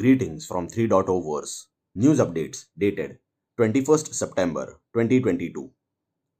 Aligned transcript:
Greetings 0.00 0.46
from 0.46 0.66
3.0 0.66 1.22
Verse. 1.22 1.66
News 1.94 2.20
updates 2.20 2.64
dated 2.78 3.18
21st 3.60 4.14
September 4.14 4.80
2022. 4.94 5.70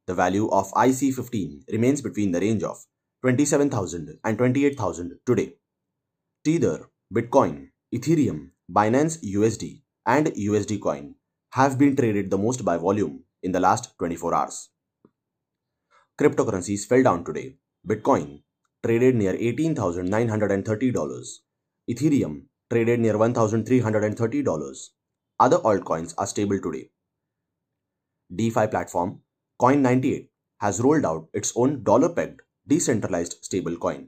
The 0.06 0.14
value 0.14 0.48
of 0.48 0.72
IC15 0.72 1.70
remains 1.70 2.00
between 2.00 2.32
the 2.32 2.40
range 2.40 2.62
of 2.62 2.82
27,000 3.20 4.18
and 4.24 4.38
28,000 4.38 5.18
today. 5.26 5.56
Tether, 6.42 6.88
Bitcoin, 7.14 7.68
Ethereum, 7.94 8.52
Binance 8.72 9.22
USD, 9.22 9.82
and 10.06 10.28
USD 10.28 10.80
Coin 10.80 11.16
have 11.52 11.76
been 11.76 11.94
traded 11.94 12.30
the 12.30 12.38
most 12.38 12.64
by 12.64 12.78
volume 12.78 13.24
in 13.42 13.52
the 13.52 13.60
last 13.60 13.92
24 13.98 14.34
hours. 14.34 14.70
Cryptocurrencies 16.18 16.86
fell 16.86 17.02
down 17.02 17.26
today. 17.26 17.56
Bitcoin 17.86 18.40
traded 18.82 19.16
near 19.16 19.34
$18,930. 19.34 21.40
Ethereum 21.90 22.44
traded 22.70 23.00
near 23.00 23.14
$1,330. 23.14 24.88
Other 25.40 25.58
altcoins 25.58 26.14
are 26.18 26.26
stable 26.26 26.60
today. 26.60 26.90
DeFi 28.34 28.68
platform 28.68 29.20
Coin98 29.60 30.28
has 30.60 30.80
rolled 30.80 31.04
out 31.04 31.28
its 31.34 31.52
own 31.56 31.82
dollar-pegged 31.82 32.40
decentralized 32.66 33.42
stablecoin. 33.42 34.06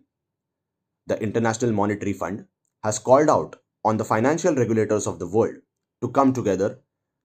The 1.07 1.21
International 1.21 1.73
Monetary 1.73 2.13
Fund 2.13 2.47
has 2.85 2.99
called 2.99 3.29
out 3.29 3.57
on 3.85 3.97
the 3.97 4.05
financial 4.05 4.55
regulators 4.55 5.07
of 5.07 5.19
the 5.19 5.27
world 5.27 5.57
to 6.01 6.09
come 6.09 6.33
together 6.33 6.79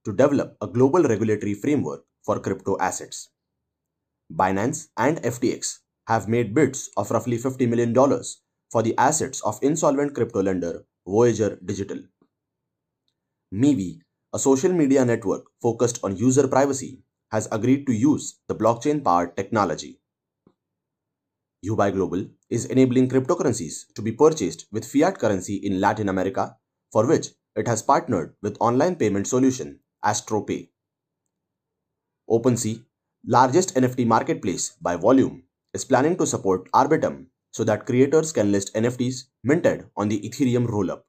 to 0.04 0.12
develop 0.12 0.56
a 0.60 0.66
global 0.66 1.02
regulatory 1.02 1.54
framework 1.54 2.04
for 2.24 2.40
crypto 2.40 2.76
assets. 2.80 3.30
Binance 4.32 4.88
and 4.96 5.18
FTX 5.22 5.78
have 6.08 6.28
made 6.28 6.54
bids 6.54 6.90
of 6.96 7.10
roughly 7.10 7.38
$50 7.38 7.68
million 7.68 7.94
for 8.70 8.82
the 8.82 8.96
assets 8.98 9.40
of 9.42 9.58
insolvent 9.62 10.14
crypto 10.14 10.42
lender 10.42 10.84
Voyager 11.08 11.58
Digital. 11.64 12.00
MeWe, 13.54 14.00
a 14.34 14.38
social 14.38 14.70
media 14.74 15.06
network 15.06 15.46
focused 15.62 16.00
on 16.04 16.14
user 16.18 16.46
privacy, 16.46 17.02
has 17.30 17.48
agreed 17.50 17.86
to 17.86 17.94
use 17.94 18.40
the 18.46 18.54
blockchain 18.54 19.02
powered 19.02 19.34
technology. 19.34 20.02
Huobi 21.64 21.94
Global 21.94 22.26
is 22.50 22.66
enabling 22.66 23.08
cryptocurrencies 23.08 23.90
to 23.94 24.02
be 24.02 24.12
purchased 24.12 24.66
with 24.70 24.84
fiat 24.84 25.18
currency 25.18 25.56
in 25.56 25.80
Latin 25.80 26.10
America, 26.10 26.58
for 26.92 27.06
which 27.06 27.28
it 27.56 27.66
has 27.66 27.80
partnered 27.80 28.34
with 28.42 28.58
online 28.60 28.94
payment 28.94 29.26
solution 29.26 29.80
AstroPay. 30.04 30.68
OpenSea, 32.28 32.84
largest 33.26 33.74
NFT 33.76 34.06
marketplace 34.06 34.76
by 34.82 34.96
volume, 34.96 35.44
is 35.72 35.86
planning 35.86 36.18
to 36.18 36.26
support 36.26 36.70
Arbitrum 36.72 37.28
so 37.58 37.64
that 37.64 37.86
creators 37.86 38.30
can 38.32 38.52
list 38.52 38.72
NFTs 38.72 39.24
minted 39.42 39.86
on 39.96 40.08
the 40.08 40.20
Ethereum 40.20 40.68
rollup. 40.68 41.00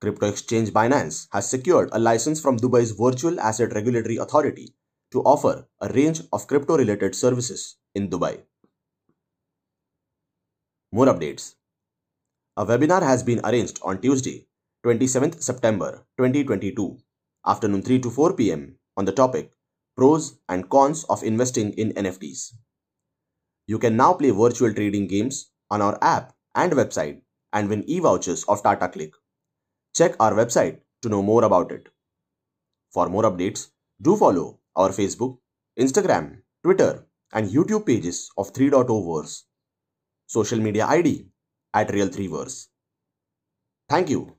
Crypto 0.00 0.26
exchange 0.26 0.70
Binance 0.70 1.26
has 1.32 1.50
secured 1.50 1.90
a 1.92 1.98
license 1.98 2.40
from 2.40 2.56
Dubai's 2.56 2.92
Virtual 2.92 3.38
Asset 3.38 3.74
Regulatory 3.74 4.16
Authority 4.16 4.72
to 5.10 5.20
offer 5.20 5.68
a 5.82 5.92
range 5.92 6.22
of 6.32 6.46
crypto 6.46 6.78
related 6.78 7.14
services 7.14 7.76
in 7.94 8.08
Dubai. 8.08 8.40
More 10.92 11.06
updates. 11.12 11.56
A 12.56 12.64
webinar 12.64 13.02
has 13.02 13.22
been 13.22 13.44
arranged 13.44 13.80
on 13.82 14.00
Tuesday, 14.00 14.46
27th 14.86 15.42
September 15.42 16.06
2022, 16.16 16.96
afternoon 17.46 17.82
3 17.82 18.00
to 18.00 18.10
4 18.10 18.32
pm 18.32 18.76
on 18.96 19.04
the 19.04 19.12
topic 19.12 19.52
Pros 19.94 20.38
and 20.48 20.70
Cons 20.70 21.04
of 21.04 21.22
Investing 21.22 21.74
in 21.74 21.92
NFTs. 21.92 22.54
You 23.66 23.78
can 23.78 23.96
now 23.96 24.14
play 24.14 24.30
virtual 24.30 24.72
trading 24.74 25.06
games 25.06 25.50
on 25.70 25.80
our 25.80 25.98
app 26.02 26.34
and 26.54 26.72
website 26.72 27.20
and 27.52 27.68
win 27.68 27.84
e-vouchers 27.88 28.44
of 28.44 28.62
Tata 28.62 28.88
CLiQ. 28.88 29.12
Check 29.94 30.16
our 30.20 30.32
website 30.32 30.80
to 31.02 31.08
know 31.08 31.22
more 31.22 31.44
about 31.44 31.70
it. 31.72 31.88
For 32.92 33.08
more 33.08 33.22
updates, 33.22 33.68
do 34.00 34.16
follow 34.16 34.58
our 34.76 34.90
Facebook, 34.90 35.38
Instagram, 35.78 36.38
Twitter, 36.62 37.06
and 37.32 37.48
YouTube 37.48 37.86
pages 37.86 38.30
of 38.36 38.52
3.0 38.52 39.22
Verse. 39.22 39.44
Social 40.26 40.58
media 40.58 40.86
ID 40.86 41.26
at 41.74 41.88
Real3Verse. 41.88 42.68
Thank 43.88 44.10
you 44.10 44.36